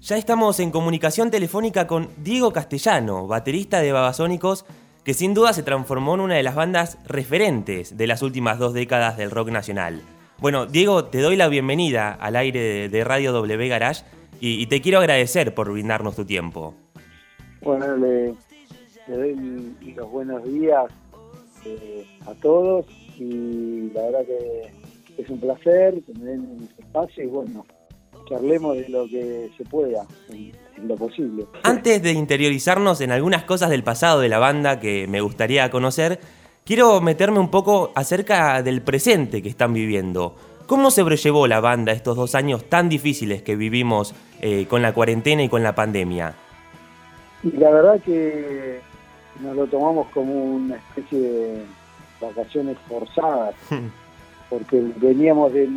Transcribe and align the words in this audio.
Ya 0.00 0.16
estamos 0.16 0.60
en 0.60 0.70
comunicación 0.70 1.30
telefónica 1.30 1.86
con 1.86 2.08
Diego 2.16 2.52
Castellano, 2.52 3.26
baterista 3.26 3.80
de 3.80 3.92
Babasónicos, 3.92 4.64
que 5.04 5.12
sin 5.12 5.34
duda 5.34 5.52
se 5.52 5.62
transformó 5.62 6.14
en 6.14 6.20
una 6.20 6.36
de 6.36 6.42
las 6.42 6.54
bandas 6.54 6.98
referentes 7.04 7.98
de 7.98 8.06
las 8.06 8.22
últimas 8.22 8.58
dos 8.58 8.72
décadas 8.72 9.18
del 9.18 9.30
rock 9.30 9.50
nacional. 9.50 10.00
Bueno, 10.38 10.64
Diego, 10.64 11.04
te 11.04 11.20
doy 11.20 11.36
la 11.36 11.48
bienvenida 11.48 12.12
al 12.12 12.36
aire 12.36 12.88
de, 12.88 13.04
Radio 13.04 13.32
W 13.32 13.68
Garage 13.68 14.04
y, 14.40 14.66
te 14.68 14.80
quiero 14.80 15.00
agradecer 15.00 15.54
por 15.54 15.70
brindarnos 15.70 16.16
tu 16.16 16.24
tiempo. 16.24 16.74
Bueno, 17.60 17.96
le, 17.96 18.34
doy 19.12 19.74
los 19.94 20.10
buenos 20.10 20.42
días 20.44 20.86
eh, 21.64 22.06
a 22.26 22.34
todos 22.34 22.86
y 23.18 23.90
la 23.92 24.02
verdad 24.02 24.26
que 24.26 25.22
es 25.22 25.28
un 25.30 25.40
placer 25.40 26.02
que 26.02 26.12
me 26.18 26.30
den 26.30 26.68
espacio 26.78 27.24
y 27.24 27.26
bueno, 27.26 27.64
charlemos 28.28 28.76
de 28.76 28.88
lo 28.88 29.06
que 29.06 29.50
se 29.56 29.64
pueda, 29.64 30.04
en, 30.28 30.52
lo 30.86 30.96
posible. 30.96 31.46
Antes 31.62 32.02
de 32.02 32.12
interiorizarnos 32.12 33.00
en 33.00 33.12
algunas 33.12 33.44
cosas 33.44 33.70
del 33.70 33.82
pasado 33.82 34.20
de 34.20 34.28
la 34.28 34.38
banda 34.38 34.78
que 34.78 35.06
me 35.06 35.20
gustaría 35.20 35.70
conocer, 35.70 36.20
quiero 36.64 37.00
meterme 37.00 37.38
un 37.38 37.50
poco 37.50 37.92
acerca 37.94 38.62
del 38.62 38.82
presente 38.82 39.42
que 39.42 39.48
están 39.48 39.72
viviendo. 39.72 40.34
¿Cómo 40.66 40.90
se 40.90 41.00
sobrellevó 41.00 41.46
la 41.46 41.60
banda 41.60 41.92
estos 41.92 42.16
dos 42.16 42.34
años 42.34 42.64
tan 42.64 42.88
difíciles 42.88 43.42
que 43.42 43.54
vivimos 43.54 44.14
eh, 44.40 44.66
con 44.68 44.82
la 44.82 44.92
cuarentena 44.92 45.44
y 45.44 45.48
con 45.48 45.62
la 45.62 45.74
pandemia? 45.74 46.34
Y 47.44 47.52
la 47.52 47.70
verdad 47.70 48.00
que 48.04 48.80
nos 49.40 49.56
lo 49.56 49.66
tomamos 49.66 50.08
como 50.08 50.32
una 50.32 50.76
especie 50.76 51.20
de 51.20 51.62
vacaciones 52.20 52.76
forzadas, 52.88 53.54
porque 54.48 54.80
veníamos 54.96 55.52
de 55.52 55.68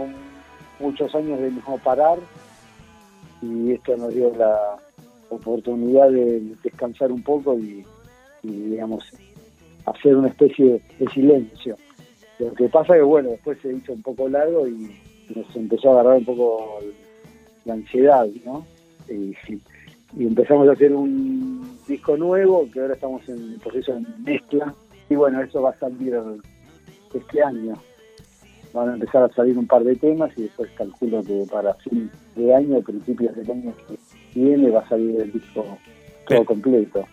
muchos 0.80 1.14
años 1.16 1.40
de 1.40 1.52
no 1.52 1.78
parar 1.84 2.20
y 3.42 3.72
esto 3.72 3.96
nos 3.98 4.14
dio 4.14 4.34
la 4.36 4.78
oportunidad 5.30 6.10
de 6.10 6.42
descansar 6.64 7.12
un 7.12 7.24
poco 7.24 7.58
y, 7.58 7.86
digamos, 8.44 9.04
hacer 9.86 10.16
una 10.16 10.30
especie 10.30 10.82
de 11.00 11.08
silencio. 11.10 11.76
Lo 12.40 12.54
que 12.54 12.70
pasa 12.70 12.94
es 12.94 13.00
que, 13.00 13.06
bueno, 13.06 13.30
después 13.30 13.58
se 13.62 13.74
hizo 13.74 13.94
un 13.94 14.02
poco 14.02 14.30
largo 14.30 14.68
y 14.68 14.96
nos 15.36 15.56
empezó 15.56 15.90
a 15.90 15.94
agarrar 15.94 16.18
un 16.18 16.26
poco 16.26 16.80
la 17.66 17.74
ansiedad, 17.74 18.28
¿no? 18.46 18.66
Y, 19.10 19.36
empezamos 20.18 20.68
a 20.68 20.74
hacer 20.74 20.94
un 20.94 21.78
disco 21.88 22.18
nuevo, 22.18 22.68
que 22.72 22.82
ahora 22.82 22.94
estamos 22.94 23.28
en 23.30 23.60
proceso 23.60 23.94
de 23.94 24.06
mezcla, 24.24 24.74
y 25.10 25.16
bueno, 25.16 25.42
eso 25.42 25.62
va 25.62 25.72
a 25.72 25.80
salir 25.80 26.16
este 27.14 27.44
año 27.44 27.76
van 28.74 28.90
a 28.90 28.94
empezar 28.94 29.24
a 29.24 29.30
salir 29.30 29.58
un 29.58 29.68
par 29.68 29.84
de 29.84 29.96
temas 29.96 30.32
y 30.38 30.44
después 30.44 30.70
calculo 30.78 31.24
que 31.24 31.46
para 31.52 31.74
fin 31.76 32.10
de 32.36 32.56
año, 32.56 32.82
principios 32.82 33.36
del 33.36 33.50
año 33.50 33.74
que 33.88 33.98
viene, 34.40 34.70
va 34.70 34.82
a 34.82 34.90
salir 34.90 35.20
el 35.20 35.32
disco 35.32 35.78
todo 36.28 36.46
completo. 36.46 37.06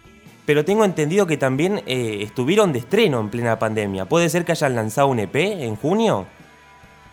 Pero 0.45 0.65
tengo 0.65 0.85
entendido 0.85 1.27
que 1.27 1.37
también 1.37 1.81
eh, 1.87 2.19
estuvieron 2.23 2.73
de 2.73 2.81
estreno 2.81 3.21
en 3.21 3.31
plena 3.31 3.59
pandemia. 3.59 4.05
¿Puede 4.05 4.29
ser 4.29 4.45
que 4.45 4.53
hayan 4.53 4.77
lanzado 4.77 5.09
un 5.09 5.19
EP 5.19 5.35
en 5.35 5.75
junio? 5.77 6.27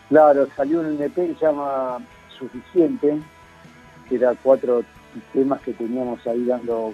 Claro, 0.09 0.47
salió 0.55 0.81
un 0.81 1.01
EP 1.01 1.15
que 1.15 1.33
se 1.33 1.45
llama 1.45 1.97
Suficiente, 2.37 3.17
que 4.07 4.15
era 4.15 4.35
cuatro 4.43 4.83
temas 5.33 5.61
que 5.61 5.73
teníamos 5.73 6.25
ahí 6.27 6.45
dando 6.45 6.93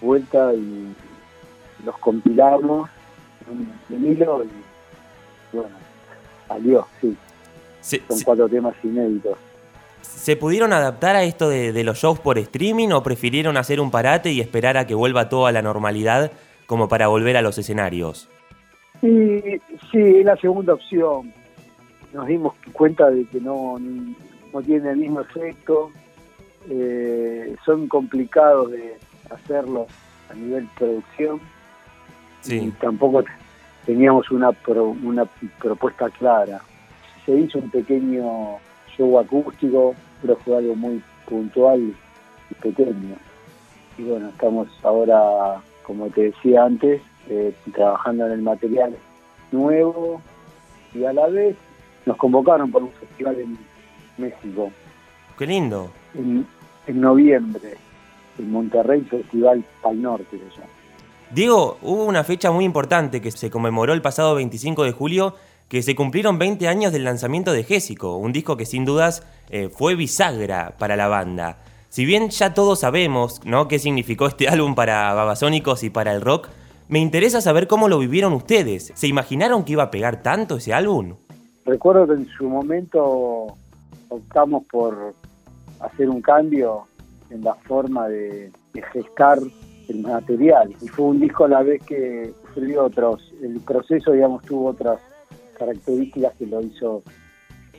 vuelta 0.00 0.52
y 0.54 0.94
los 1.84 1.98
compilamos 1.98 2.90
en 3.90 4.06
hilo 4.06 4.44
y 4.44 5.56
bueno, 5.56 5.76
Salió, 6.48 6.86
sí. 7.00 7.16
Son 7.80 8.20
cuatro 8.24 8.48
temas 8.48 8.74
inéditos. 8.82 9.38
¿Se 10.00 10.36
pudieron 10.36 10.72
adaptar 10.72 11.16
a 11.16 11.24
esto 11.24 11.48
de, 11.48 11.84
los 11.84 11.98
shows 11.98 12.18
por 12.18 12.38
streaming 12.38 12.88
o 12.88 13.02
prefirieron 13.02 13.56
hacer 13.56 13.80
un 13.80 13.90
parate 13.90 14.32
y 14.32 14.40
esperar 14.40 14.76
a 14.76 14.86
que 14.86 14.94
vuelva 14.94 15.28
todo 15.28 15.46
a 15.46 15.52
la 15.52 15.62
normalidad 15.62 16.32
como 16.66 16.88
para 16.88 17.08
volver 17.08 17.36
a 17.36 17.42
los 17.42 17.58
escenarios? 17.58 18.28
Sí, 19.00 19.60
sí, 19.90 20.00
es 20.00 20.24
la 20.24 20.36
segunda 20.36 20.74
opción. 20.74 21.32
Nos 22.12 22.26
dimos 22.26 22.54
cuenta 22.72 23.10
de 23.10 23.24
que 23.26 23.40
no, 23.40 23.78
no 23.78 24.62
tiene 24.62 24.90
el 24.90 24.96
mismo 24.96 25.20
efecto. 25.20 25.90
Eh, 26.70 27.45
son 27.66 27.88
complicados 27.88 28.70
de 28.70 28.96
hacerlos 29.28 29.88
a 30.30 30.34
nivel 30.34 30.66
producción. 30.78 31.40
Sí. 32.40 32.58
Y 32.58 32.70
tampoco 32.70 33.24
teníamos 33.84 34.30
una, 34.30 34.50
una 35.02 35.26
propuesta 35.58 36.08
clara. 36.10 36.62
Se 37.26 37.32
hizo 37.32 37.58
un 37.58 37.68
pequeño 37.70 38.58
show 38.96 39.18
acústico, 39.18 39.94
pero 40.22 40.36
fue 40.36 40.56
algo 40.56 40.76
muy 40.76 41.02
puntual 41.28 41.92
y 42.50 42.54
pequeño. 42.54 43.16
Y 43.98 44.04
bueno, 44.04 44.28
estamos 44.28 44.68
ahora, 44.84 45.60
como 45.82 46.08
te 46.08 46.24
decía 46.24 46.64
antes, 46.64 47.02
eh, 47.28 47.52
trabajando 47.74 48.26
en 48.26 48.32
el 48.32 48.42
material 48.42 48.96
nuevo 49.50 50.20
y 50.94 51.04
a 51.04 51.12
la 51.12 51.26
vez 51.26 51.56
nos 52.04 52.16
convocaron 52.16 52.70
por 52.70 52.84
un 52.84 52.92
festival 52.92 53.40
en 53.40 53.58
México. 54.16 54.70
¡Qué 55.36 55.46
lindo! 55.46 55.90
En, 56.14 56.46
en 56.86 57.00
noviembre, 57.00 57.76
el 58.38 58.46
Monterrey 58.46 59.02
Festival 59.02 59.64
Pal 59.82 60.00
Norte 60.00 60.36
llama. 60.36 60.68
Diego, 61.30 61.78
hubo 61.82 62.04
una 62.04 62.22
fecha 62.22 62.52
muy 62.52 62.64
importante 62.64 63.20
que 63.20 63.30
se 63.30 63.50
conmemoró 63.50 63.92
el 63.92 64.02
pasado 64.02 64.34
25 64.36 64.84
de 64.84 64.92
julio, 64.92 65.34
que 65.68 65.82
se 65.82 65.96
cumplieron 65.96 66.38
20 66.38 66.68
años 66.68 66.92
del 66.92 67.04
lanzamiento 67.04 67.52
de 67.52 67.64
Gésico, 67.64 68.16
un 68.16 68.32
disco 68.32 68.56
que 68.56 68.66
sin 68.66 68.84
dudas 68.84 69.26
eh, 69.50 69.68
fue 69.68 69.96
bisagra 69.96 70.76
para 70.78 70.96
la 70.96 71.08
banda. 71.08 71.58
Si 71.88 72.04
bien 72.04 72.30
ya 72.30 72.54
todos 72.54 72.80
sabemos 72.80 73.40
¿no? 73.44 73.66
qué 73.66 73.78
significó 73.78 74.28
este 74.28 74.48
álbum 74.50 74.74
para 74.74 75.12
Babasónicos 75.14 75.82
y 75.82 75.90
para 75.90 76.12
el 76.12 76.20
rock, 76.20 76.48
me 76.88 77.00
interesa 77.00 77.40
saber 77.40 77.66
cómo 77.66 77.88
lo 77.88 77.98
vivieron 77.98 78.32
ustedes. 78.32 78.92
¿Se 78.94 79.08
imaginaron 79.08 79.64
que 79.64 79.72
iba 79.72 79.82
a 79.82 79.90
pegar 79.90 80.22
tanto 80.22 80.56
ese 80.58 80.72
álbum? 80.72 81.16
Recuerdo 81.64 82.06
que 82.06 82.12
en 82.12 82.28
su 82.28 82.48
momento 82.48 83.46
optamos 84.08 84.64
por 84.70 85.16
hacer 85.80 86.08
un 86.08 86.22
cambio 86.22 86.86
en 87.30 87.42
la 87.42 87.54
forma 87.54 88.08
de, 88.08 88.52
gestar 88.92 89.38
el 89.88 90.00
material. 90.00 90.74
Y 90.82 90.88
fue 90.88 91.06
un 91.06 91.20
disco 91.20 91.44
a 91.44 91.48
la 91.48 91.62
vez 91.62 91.82
que 91.84 92.32
sufrió 92.54 92.84
otros, 92.84 93.32
el 93.42 93.60
proceso, 93.60 94.12
digamos, 94.12 94.42
tuvo 94.42 94.68
otras 94.68 95.00
características 95.58 96.34
que 96.34 96.46
lo 96.46 96.60
hizo 96.60 97.02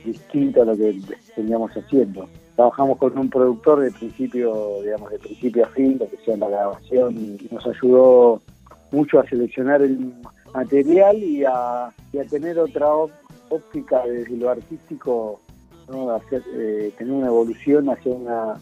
distinto 0.04 0.62
a 0.62 0.64
lo 0.64 0.76
que 0.76 1.00
veníamos 1.36 1.70
haciendo. 1.72 2.28
Trabajamos 2.56 2.98
con 2.98 3.16
un 3.16 3.30
productor 3.30 3.80
de 3.80 3.92
principio, 3.92 4.82
digamos, 4.82 5.10
de 5.10 5.18
principio 5.20 5.64
a 5.64 5.68
fin, 5.68 5.98
lo 5.98 6.08
que 6.08 6.16
sea 6.24 6.36
la 6.36 6.48
grabación, 6.48 7.16
y 7.16 7.48
nos 7.52 7.64
ayudó 7.66 8.42
mucho 8.90 9.20
a 9.20 9.28
seleccionar 9.28 9.82
el 9.82 10.12
material 10.52 11.16
y 11.18 11.44
a 11.44 11.92
tener 12.28 12.58
otra 12.58 12.88
óptica 13.50 14.04
desde 14.06 14.36
lo 14.36 14.50
artístico, 14.50 15.40
¿no? 15.88 16.10
hacer, 16.10 16.42
eh, 16.54 16.92
tener 16.96 17.12
una 17.12 17.26
evolución 17.28 17.88
hacia 17.90 18.12
una 18.12 18.56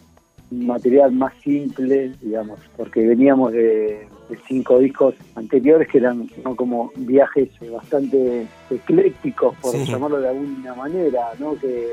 un 0.51 0.65
material 0.65 1.11
más 1.11 1.33
simple, 1.43 2.13
digamos, 2.21 2.59
porque 2.75 3.05
veníamos 3.05 3.51
de, 3.51 4.07
cinco 4.47 4.79
discos 4.79 5.15
anteriores 5.35 5.87
que 5.87 5.99
eran 5.99 6.27
como 6.55 6.91
viajes 6.95 7.49
bastante 7.71 8.47
eclécticos, 8.69 9.55
por 9.57 9.75
llamarlo 9.75 10.19
de 10.19 10.29
alguna 10.29 10.73
manera, 10.75 11.29
¿no? 11.39 11.55
que 11.55 11.87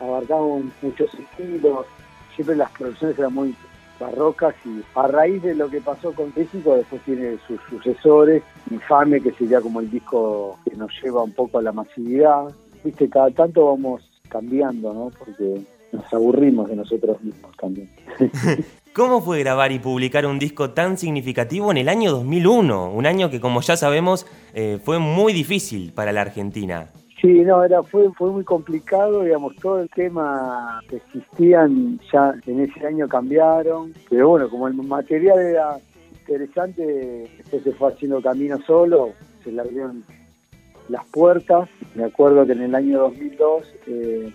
abarcaban 0.00 0.72
muchos 0.82 1.10
estilos, 1.14 1.86
siempre 2.34 2.56
las 2.56 2.70
producciones 2.72 3.18
eran 3.18 3.34
muy 3.34 3.54
barrocas 3.98 4.54
y 4.66 4.82
a 4.94 5.06
raíz 5.06 5.42
de 5.42 5.54
lo 5.54 5.70
que 5.70 5.80
pasó 5.80 6.12
con 6.12 6.30
Físico 6.32 6.76
después 6.76 7.00
tiene 7.02 7.38
sus 7.46 7.58
sucesores, 7.70 8.42
Infame 8.70 9.20
que 9.20 9.32
sería 9.32 9.60
como 9.60 9.80
el 9.80 9.90
disco 9.90 10.58
que 10.68 10.76
nos 10.76 10.90
lleva 11.02 11.22
un 11.22 11.32
poco 11.32 11.58
a 11.58 11.62
la 11.62 11.72
masividad, 11.72 12.52
viste, 12.84 13.08
cada 13.08 13.30
tanto 13.30 13.64
vamos 13.66 14.02
cambiando, 14.36 14.92
¿no? 14.92 15.10
Porque 15.18 15.62
nos 15.92 16.12
aburrimos 16.12 16.68
de 16.68 16.76
nosotros 16.76 17.22
mismos 17.22 17.56
también. 17.56 17.88
¿Cómo 18.92 19.20
fue 19.20 19.40
grabar 19.40 19.72
y 19.72 19.78
publicar 19.78 20.26
un 20.26 20.38
disco 20.38 20.70
tan 20.70 20.96
significativo 20.96 21.70
en 21.70 21.78
el 21.78 21.88
año 21.88 22.12
2001? 22.12 22.92
Un 22.92 23.06
año 23.06 23.30
que, 23.30 23.40
como 23.40 23.60
ya 23.60 23.76
sabemos, 23.76 24.26
eh, 24.54 24.78
fue 24.82 24.98
muy 24.98 25.32
difícil 25.32 25.92
para 25.92 26.12
la 26.12 26.22
Argentina. 26.22 26.88
Sí, 27.20 27.28
no, 27.44 27.64
era, 27.64 27.82
fue, 27.82 28.10
fue 28.12 28.30
muy 28.30 28.44
complicado, 28.44 29.22
digamos, 29.22 29.56
todo 29.56 29.80
el 29.80 29.88
tema 29.90 30.80
que 30.88 30.96
existían 30.96 31.98
ya 32.12 32.34
en 32.46 32.60
ese 32.60 32.86
año 32.86 33.08
cambiaron, 33.08 33.92
pero 34.10 34.28
bueno, 34.28 34.50
como 34.50 34.68
el 34.68 34.74
material 34.74 35.38
era 35.38 35.78
interesante, 36.20 37.30
después 37.38 37.62
se 37.62 37.72
fue 37.72 37.92
haciendo 37.92 38.20
camino 38.20 38.58
solo, 38.66 39.12
se 39.42 39.50
le 39.50 39.60
abrieron 39.62 40.04
las 40.88 41.04
puertas. 41.06 41.68
Me 41.94 42.04
acuerdo 42.04 42.46
que 42.46 42.52
en 42.52 42.62
el 42.62 42.74
año 42.74 43.00
2002 43.00 43.74
eh, 43.86 44.32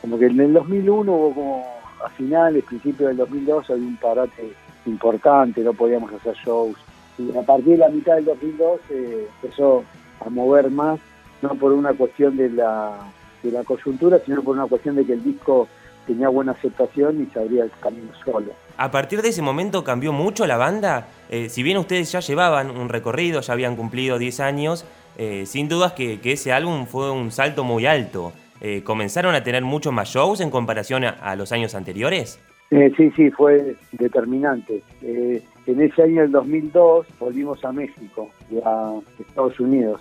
como 0.00 0.18
que 0.18 0.26
en 0.26 0.40
el 0.40 0.52
2001 0.52 1.12
hubo 1.12 1.34
como 1.34 1.66
a 2.04 2.08
finales, 2.10 2.64
principios 2.64 3.08
del 3.08 3.16
2002 3.18 3.70
había 3.70 3.86
un 3.86 3.96
parate 3.96 4.52
importante, 4.86 5.62
no 5.62 5.72
podíamos 5.72 6.12
hacer 6.12 6.34
shows 6.44 6.76
Y 7.18 7.36
a 7.36 7.42
partir 7.42 7.74
de 7.74 7.76
la 7.78 7.88
mitad 7.88 8.16
del 8.16 8.24
2002 8.24 8.80
eh, 8.90 9.28
empezó 9.42 9.84
a 10.20 10.28
mover 10.28 10.70
más, 10.70 10.98
no 11.40 11.54
por 11.54 11.72
una 11.72 11.92
cuestión 11.92 12.36
de 12.36 12.50
la, 12.50 12.98
de 13.42 13.52
la 13.52 13.62
coyuntura, 13.62 14.18
sino 14.24 14.42
por 14.42 14.56
una 14.56 14.66
cuestión 14.66 14.96
de 14.96 15.04
que 15.04 15.12
el 15.12 15.22
disco 15.22 15.68
tenía 16.06 16.28
buena 16.28 16.52
aceptación 16.52 17.22
y 17.22 17.32
se 17.32 17.40
abría 17.40 17.64
el 17.64 17.70
camino 17.80 18.10
solo. 18.24 18.52
A 18.76 18.90
partir 18.90 19.22
de 19.22 19.28
ese 19.28 19.42
momento 19.42 19.84
cambió 19.84 20.12
mucho 20.12 20.46
la 20.46 20.56
banda. 20.56 21.06
Eh, 21.30 21.48
si 21.48 21.62
bien 21.62 21.76
ustedes 21.78 22.10
ya 22.12 22.20
llevaban 22.20 22.70
un 22.70 22.88
recorrido, 22.88 23.40
ya 23.40 23.52
habían 23.52 23.76
cumplido 23.76 24.18
10 24.18 24.40
años, 24.40 24.84
eh, 25.18 25.44
sin 25.46 25.68
dudas 25.68 25.92
que, 25.92 26.18
ese 26.24 26.52
álbum 26.52 26.86
fue 26.86 27.10
un 27.10 27.30
salto 27.30 27.64
muy 27.64 27.86
alto. 27.86 28.32
Eh, 28.60 28.82
¿Comenzaron 28.82 29.34
a 29.34 29.42
tener 29.42 29.62
muchos 29.62 29.92
más 29.92 30.08
shows 30.08 30.40
en 30.40 30.50
comparación 30.50 31.04
a, 31.04 31.36
los 31.36 31.52
años 31.52 31.74
anteriores? 31.74 32.40
sí, 32.70 33.10
sí, 33.14 33.30
fue 33.30 33.76
determinante. 33.92 34.82
en 35.02 35.80
ese 35.80 36.02
año, 36.02 36.22
el 36.22 36.32
2002, 36.32 37.06
volvimos 37.20 37.62
a 37.64 37.72
México 37.72 38.30
y 38.50 38.58
a 38.64 38.94
Estados 39.18 39.60
Unidos. 39.60 40.00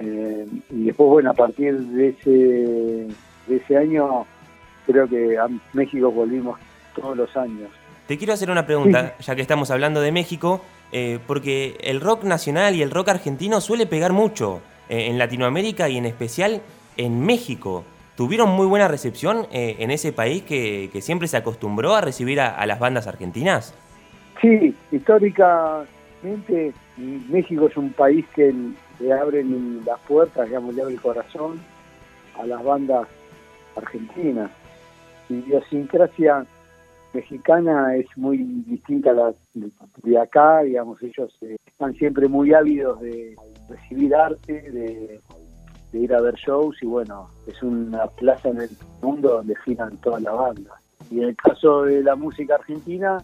y 0.00 0.84
después, 0.84 1.10
bueno, 1.10 1.30
a 1.30 1.34
partir 1.34 1.78
de 1.78 2.08
ese, 2.08 2.30
de 2.30 3.56
ese 3.56 3.76
año 3.76 4.24
creo 4.86 5.08
que 5.08 5.36
a 5.36 5.46
México 5.72 6.10
volvimos 6.10 6.58
todos 6.94 7.16
los 7.16 7.36
años. 7.36 7.70
Te 8.06 8.16
quiero 8.16 8.32
hacer 8.32 8.50
una 8.50 8.66
pregunta, 8.66 9.16
ya 9.18 9.34
que 9.34 9.42
estamos 9.42 9.70
hablando 9.70 10.00
de 10.00 10.12
México, 10.12 10.62
eh, 10.92 11.18
porque 11.26 11.76
el 11.80 12.00
rock 12.00 12.22
nacional 12.24 12.76
y 12.76 12.82
el 12.82 12.92
rock 12.92 13.08
argentino 13.08 13.60
suele 13.60 13.86
pegar 13.86 14.12
mucho 14.12 14.60
eh, 14.88 15.08
en 15.08 15.18
Latinoamérica 15.18 15.88
y 15.88 15.98
en 15.98 16.06
especial 16.06 16.62
en 16.96 17.26
México. 17.26 17.84
¿Tuvieron 18.16 18.50
muy 18.50 18.66
buena 18.66 18.86
recepción 18.86 19.46
eh, 19.52 19.76
en 19.80 19.90
ese 19.90 20.12
país 20.12 20.42
que, 20.44 20.88
siempre 21.02 21.28
se 21.28 21.36
acostumbró 21.36 21.96
a 21.96 22.00
recibir 22.00 22.40
a, 22.40 22.64
las 22.64 22.78
bandas 22.78 23.06
argentinas? 23.08 23.74
Sí, 24.40 24.74
históricamente 24.92 26.72
México 27.28 27.66
es 27.68 27.76
un 27.76 27.92
país 27.92 28.24
que 28.34 28.54
le 29.00 29.12
abre 29.12 29.44
las 29.84 29.98
puertas, 30.00 30.46
digamos, 30.46 30.74
le 30.74 30.82
abre 30.82 30.94
el 30.94 31.00
corazón 31.00 31.60
a 32.38 32.46
las 32.46 32.62
bandas 32.62 33.06
argentinas 33.76 34.50
idiosincrasia 35.28 36.46
mexicana 37.12 37.96
es 37.96 38.06
muy 38.16 38.38
distinta 38.66 39.10
a 39.10 39.14
la 39.14 39.34
de 40.02 40.18
acá, 40.18 40.60
digamos, 40.60 41.02
ellos 41.02 41.34
eh, 41.40 41.56
están 41.66 41.94
siempre 41.94 42.28
muy 42.28 42.52
ávidos 42.52 43.00
de 43.00 43.34
recibir 43.68 44.14
arte, 44.14 44.52
de, 44.70 45.20
ir 45.92 46.12
a 46.12 46.20
ver 46.20 46.34
shows 46.34 46.76
y 46.82 46.86
bueno, 46.86 47.30
es 47.46 47.62
una 47.62 48.06
plaza 48.06 48.50
en 48.50 48.60
el 48.60 48.70
mundo 49.00 49.30
donde 49.30 49.56
giran 49.64 49.96
toda 49.98 50.20
la 50.20 50.32
banda. 50.32 50.72
Y 51.10 51.20
en 51.20 51.28
el 51.28 51.36
caso 51.36 51.84
de 51.84 52.02
la 52.02 52.16
música 52.16 52.56
argentina, 52.56 53.16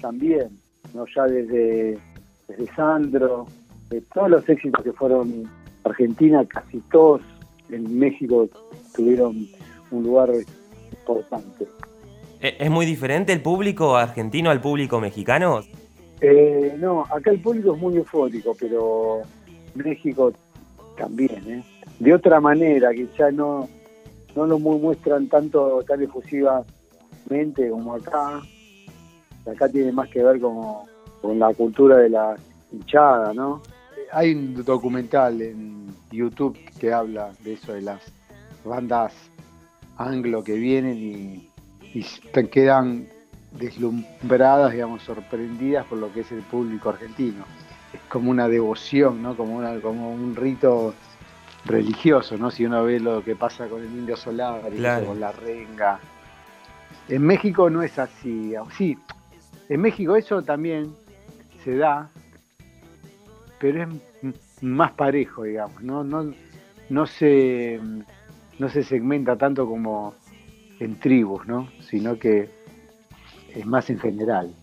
también, 0.00 0.50
¿no? 0.94 1.06
ya 1.14 1.24
desde, 1.24 1.98
desde 2.46 2.66
Sandro, 2.76 3.46
de 3.88 4.00
todos 4.02 4.30
los 4.30 4.48
éxitos 4.48 4.84
que 4.84 4.92
fueron 4.92 5.50
Argentina, 5.82 6.44
casi 6.44 6.78
todos 6.92 7.22
en 7.70 7.98
México 7.98 8.48
tuvieron 8.94 9.48
un 9.90 10.02
lugar 10.04 10.30
importante. 10.92 11.66
¿E-, 12.40 12.56
¿Es 12.58 12.70
muy 12.70 12.86
diferente 12.86 13.32
el 13.32 13.42
público 13.42 13.96
argentino 13.96 14.50
al 14.50 14.60
público 14.60 15.00
mexicano? 15.00 15.60
Eh, 16.20 16.76
no, 16.78 17.04
acá 17.10 17.30
el 17.30 17.40
público 17.40 17.74
es 17.74 17.80
muy 17.80 17.96
eufórico, 17.96 18.54
pero 18.58 19.22
México 19.74 20.32
también, 20.96 21.42
¿eh? 21.48 21.64
De 21.98 22.14
otra 22.14 22.40
manera, 22.40 22.92
que 22.92 23.06
ya 23.18 23.30
no, 23.30 23.68
no 24.34 24.46
lo 24.46 24.58
muestran 24.58 25.28
tanto 25.28 25.82
tan 25.86 26.02
efusivamente 26.02 27.68
como 27.70 27.94
acá. 27.94 28.40
Acá 29.50 29.68
tiene 29.68 29.92
más 29.92 30.08
que 30.08 30.22
ver 30.22 30.40
como, 30.40 30.86
con 31.20 31.38
la 31.38 31.52
cultura 31.54 31.96
de 31.96 32.10
la 32.10 32.36
hinchada, 32.72 33.34
¿no? 33.34 33.62
Hay 34.12 34.34
un 34.34 34.64
documental 34.64 35.40
en 35.40 35.86
YouTube 36.10 36.58
que 36.78 36.92
habla 36.92 37.32
de 37.44 37.54
eso, 37.54 37.72
de 37.72 37.82
las 37.82 38.00
bandas 38.64 39.12
anglo 40.00 40.42
que 40.42 40.54
vienen 40.54 40.96
y, 40.96 41.50
y 41.94 42.04
quedan 42.48 43.06
deslumbradas, 43.52 44.72
digamos, 44.72 45.02
sorprendidas 45.02 45.84
por 45.86 45.98
lo 45.98 46.12
que 46.12 46.20
es 46.20 46.32
el 46.32 46.42
público 46.42 46.88
argentino. 46.90 47.44
Es 47.92 48.00
como 48.08 48.30
una 48.30 48.48
devoción, 48.48 49.22
¿no? 49.22 49.36
Como, 49.36 49.56
una, 49.56 49.78
como 49.80 50.12
un 50.12 50.36
rito 50.36 50.94
religioso, 51.64 52.38
¿no? 52.38 52.50
Si 52.50 52.64
uno 52.64 52.84
ve 52.84 53.00
lo 53.00 53.22
que 53.22 53.36
pasa 53.36 53.68
con 53.68 53.82
el 53.82 53.90
indio 53.90 54.16
solar, 54.16 54.62
con 55.04 55.20
la 55.20 55.32
renga. 55.32 56.00
En 57.08 57.22
México 57.22 57.68
no 57.68 57.82
es 57.82 57.98
así. 57.98 58.54
Sí, 58.76 58.96
en 59.68 59.80
México 59.80 60.16
eso 60.16 60.42
también 60.42 60.94
se 61.64 61.76
da, 61.76 62.08
pero 63.58 63.82
es 63.82 64.62
más 64.62 64.92
parejo, 64.92 65.42
digamos. 65.42 65.82
No, 65.82 66.04
no, 66.04 66.32
no 66.88 67.06
se 67.06 67.80
no 68.60 68.68
se 68.68 68.84
segmenta 68.84 69.36
tanto 69.36 69.66
como 69.66 70.14
en 70.78 71.00
tribus, 71.00 71.46
¿no? 71.46 71.68
sino 71.80 72.18
que 72.18 72.50
es 73.54 73.66
más 73.66 73.88
en 73.88 73.98
general. 73.98 74.54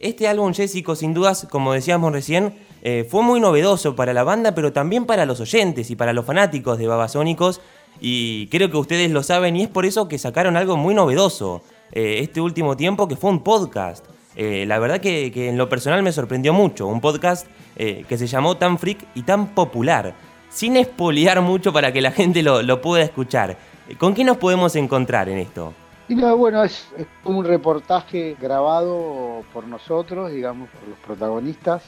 Este 0.00 0.28
álbum, 0.28 0.52
Jessico, 0.52 0.96
sin 0.96 1.14
dudas, 1.14 1.46
como 1.50 1.72
decíamos 1.72 2.12
recién, 2.12 2.54
eh, 2.82 3.06
fue 3.08 3.22
muy 3.22 3.40
novedoso 3.40 3.96
para 3.96 4.12
la 4.12 4.24
banda, 4.24 4.54
pero 4.54 4.72
también 4.72 5.06
para 5.06 5.24
los 5.24 5.40
oyentes 5.40 5.90
y 5.90 5.96
para 5.96 6.12
los 6.12 6.24
fanáticos 6.24 6.78
de 6.78 6.88
Babasónicos. 6.88 7.60
Y 8.00 8.48
creo 8.48 8.70
que 8.70 8.76
ustedes 8.76 9.10
lo 9.10 9.22
saben, 9.22 9.56
y 9.56 9.62
es 9.62 9.68
por 9.68 9.86
eso 9.86 10.08
que 10.08 10.18
sacaron 10.18 10.56
algo 10.56 10.76
muy 10.76 10.94
novedoso 10.94 11.62
eh, 11.92 12.18
este 12.20 12.40
último 12.40 12.76
tiempo, 12.76 13.08
que 13.08 13.16
fue 13.16 13.30
un 13.30 13.42
podcast. 13.42 14.04
Eh, 14.36 14.66
la 14.66 14.78
verdad 14.78 15.00
que, 15.00 15.32
que, 15.32 15.48
en 15.48 15.56
lo 15.56 15.68
personal 15.68 16.02
me 16.02 16.12
sorprendió 16.12 16.52
mucho. 16.52 16.86
Un 16.86 17.00
podcast 17.00 17.46
que 17.76 18.18
se 18.18 18.26
llamó 18.26 18.56
Tan 18.56 18.76
Freak 18.76 19.06
y 19.14 19.22
tan 19.22 19.54
popular 19.54 20.12
sin 20.48 20.76
espoliar 20.76 21.40
mucho 21.40 21.72
para 21.72 21.92
que 21.92 22.00
la 22.00 22.10
gente 22.10 22.42
lo, 22.42 22.80
pueda 22.80 23.04
escuchar. 23.04 23.56
¿Con 23.98 24.14
qué 24.14 24.24
nos 24.24 24.36
podemos 24.36 24.76
encontrar 24.76 25.28
en 25.28 25.38
esto? 25.38 25.72
Y 26.08 26.14
bueno, 26.14 26.64
es, 26.64 26.88
un 27.24 27.44
reportaje 27.44 28.34
grabado 28.40 29.42
por 29.52 29.66
nosotros, 29.66 30.32
digamos, 30.32 30.68
por 30.70 30.88
los 30.88 30.98
protagonistas, 31.00 31.82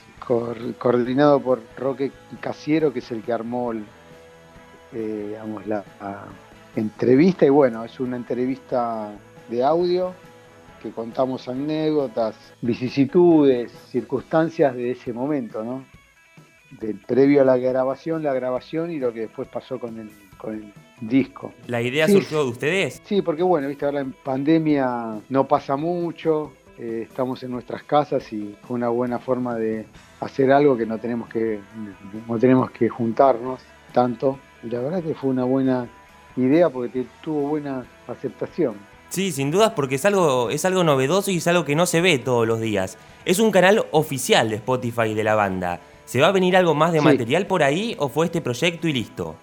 coordinado 0.79 1.41
por 1.41 1.62
Roque 1.79 2.12
Casiero, 2.41 2.93
que 2.93 2.99
es 2.99 3.11
el 3.11 3.23
que 3.23 3.33
armó 3.33 3.73
eh, 4.93 5.39
la, 5.67 5.85
entrevista. 6.77 7.47
Y 7.47 7.49
bueno, 7.49 7.85
es 7.85 7.99
una 7.99 8.17
entrevista 8.17 9.11
de 9.49 9.65
audio 9.65 10.12
que 10.83 10.91
contamos 10.91 11.49
anécdotas, 11.49 12.35
vicisitudes, 12.61 13.73
circunstancias 13.91 14.75
de 14.75 14.93
ese 14.93 15.12
momento, 15.12 15.62
¿no? 15.65 15.85
Del 16.79 16.97
previo 16.99 17.43
a 17.43 17.45
la 17.45 17.57
grabación, 17.57 18.23
la 18.23 18.33
grabación 18.33 18.91
y 18.91 18.99
lo 18.99 19.12
que 19.12 19.21
después 19.21 19.49
pasó 19.49 19.79
con 19.79 19.99
el, 19.99 20.11
con 20.37 20.55
el 20.55 20.73
disco. 21.00 21.53
¿La 21.67 21.83
idea 21.83 22.07
surgió 22.09 22.45
de 22.45 22.50
ustedes? 22.50 23.03
Sí, 23.05 23.23
porque 23.23 23.43
bueno, 23.43 23.69
viste, 23.69 23.85
ahora 23.85 24.00
en 24.00 24.12
pandemia 24.12 25.21
no 25.29 25.49
pasa 25.49 25.77
mucho, 25.77 26.53
eh, 26.79 27.07
estamos 27.09 27.43
en 27.43 27.50
nuestras 27.50 27.83
casas 27.83 28.33
y 28.33 28.57
fue 28.62 28.77
una 28.77 28.89
buena 28.89 29.19
forma 29.19 29.57
de 29.57 29.87
hacer 30.21 30.53
algo 30.53 30.77
que 30.77 30.87
no 30.87 30.99
tenemos 30.99 31.29
que, 31.29 31.61
no 32.29 32.39
tenemos 32.39 32.71
que 32.71 32.89
juntarnos 32.89 33.61
tanto. 33.93 34.39
Y 34.62 34.69
la 34.69 34.81
verdad 34.81 35.03
que 35.03 35.15
fue 35.15 35.31
una 35.31 35.45
buena 35.45 35.89
idea 36.37 36.71
porque 36.71 37.05
tuvo 37.23 37.49
buena 37.49 37.85
aceptación. 38.07 38.77
Sí, 39.11 39.33
sin 39.33 39.50
dudas 39.50 39.73
porque 39.75 39.97
es 39.97 40.05
algo, 40.05 40.50
es 40.50 40.65
algo 40.65 40.85
novedoso 40.85 41.31
y 41.33 41.39
es 41.39 41.47
algo 41.49 41.65
que 41.65 41.75
no 41.75 41.85
se 41.85 42.00
ve 42.00 42.19
todos 42.19 42.47
los 42.47 42.61
días. 42.61 42.97
Es 43.25 43.41
un 43.41 43.50
canal 43.50 43.85
oficial 43.91 44.49
de 44.49 44.57
Spotify 44.57 45.15
de 45.15 45.25
la 45.25 45.35
banda. 45.35 45.81
¿Se 46.11 46.21
va 46.21 46.26
a 46.26 46.33
venir 46.33 46.57
algo 46.57 46.75
más 46.75 46.93
de 46.93 47.00
material 47.00 47.47
por 47.47 47.62
ahí 47.62 47.95
o 47.97 48.09
fue 48.09 48.26
este 48.26 48.40
proyecto 48.40 48.88
y 48.88 48.93
listo? 48.93 49.37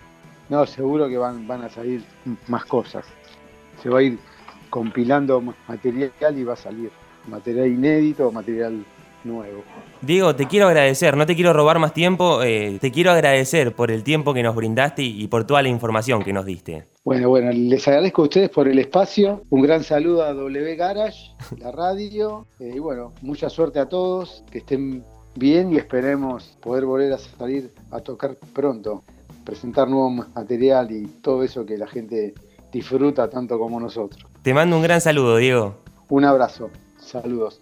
No, 0.50 0.66
seguro 0.66 1.08
que 1.08 1.18
van, 1.18 1.48
van 1.48 1.62
a 1.62 1.70
salir 1.70 2.04
más 2.50 2.66
cosas. 2.66 3.06
Se 3.82 3.88
va 3.88 4.00
a 4.00 4.04
ir 4.04 4.20
compilando 4.70 5.42
material 5.66 6.12
y 6.38 6.44
va 6.44 6.56
a 6.56 6.58
salir 6.58 6.92
material 7.26 7.68
inédito 7.68 8.28
o 8.28 8.34
material 8.34 8.84
nuevo. 9.24 9.64
Diego, 10.02 10.36
te 10.36 10.46
quiero 10.48 10.68
agradecer, 10.68 11.16
no 11.16 11.26
te 11.26 11.36
quiero 11.36 11.54
robar 11.54 11.80
más 11.80 11.94
tiempo, 11.94 12.44
eh, 12.44 12.80
te 12.82 12.92
quiero 12.92 13.12
agradecer 13.12 13.72
por 13.72 13.90
el 13.90 14.04
tiempo 14.04 14.34
que 14.34 14.44
nos 14.44 14.54
brindaste 14.54 15.04
y, 15.04 15.26
por 15.28 15.48
toda 15.48 15.62
la 15.62 15.70
información 15.70 16.22
que 16.22 16.34
nos 16.34 16.46
diste. 16.46 16.84
Bueno, 17.06 17.30
bueno, 17.30 17.50
les 17.54 17.88
agradezco 17.88 18.24
a 18.24 18.26
ustedes 18.26 18.50
por 18.50 18.68
el 18.68 18.78
espacio, 18.78 19.42
un 19.50 19.62
gran 19.62 19.86
saludo 19.86 20.24
a 20.24 20.34
W 20.34 20.76
Garage, 20.76 21.32
la 21.60 21.72
radio, 21.72 22.46
eh, 22.60 22.74
y 22.76 22.80
bueno, 22.80 23.14
mucha 23.22 23.50
suerte 23.50 23.80
a 23.80 23.88
todos, 23.88 24.44
que 24.52 24.58
estén 24.58 25.06
bien 25.38 25.74
y 25.74 25.78
esperemos 25.78 26.58
poder 26.62 26.86
volver 26.86 27.14
a 27.14 27.18
salir 27.18 27.72
a 27.92 28.00
tocar 28.00 28.36
pronto, 28.54 29.04
presentar 29.46 29.88
nuevo 29.88 30.10
material 30.10 30.92
y 30.92 31.06
todo 31.22 31.44
eso 31.44 31.66
que 31.66 31.78
la 31.78 31.88
gente 31.88 32.34
disfruta 32.72 33.30
tanto 33.30 33.58
como 33.58 33.80
nosotros. 33.80 34.26
Te 34.42 34.54
mando 34.54 34.76
un 34.78 34.84
gran 34.84 35.02
saludo, 35.02 35.38
Diego. 35.38 35.76
Un 36.10 36.26
abrazo, 36.26 36.70
saludos. 37.00 37.60